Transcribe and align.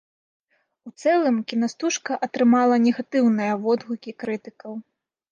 У 0.89 0.91
цэлым 1.01 1.35
кінастужка 1.51 2.17
атрымала 2.27 2.75
негатыўныя 2.85 3.53
водгукі 3.67 4.15
крытыкаў. 4.23 4.73